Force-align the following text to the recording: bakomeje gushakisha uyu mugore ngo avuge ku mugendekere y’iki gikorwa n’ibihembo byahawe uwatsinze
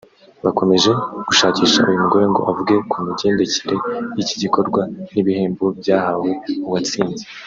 bakomeje 0.45 0.91
gushakisha 1.27 1.79
uyu 1.89 2.03
mugore 2.03 2.25
ngo 2.31 2.41
avuge 2.49 2.73
ku 2.89 2.97
mugendekere 3.05 3.75
y’iki 4.15 4.35
gikorwa 4.43 4.81
n’ibihembo 5.11 5.65
byahawe 5.79 6.29
uwatsinze 6.67 7.23